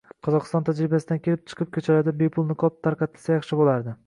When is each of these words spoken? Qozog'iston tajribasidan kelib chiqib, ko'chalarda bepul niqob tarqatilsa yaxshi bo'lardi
Qozog'iston 0.27 0.63
tajribasidan 0.69 1.21
kelib 1.27 1.43
chiqib, 1.51 1.69
ko'chalarda 1.77 2.15
bepul 2.23 2.51
niqob 2.55 2.81
tarqatilsa 2.89 3.39
yaxshi 3.39 3.63
bo'lardi 3.63 3.97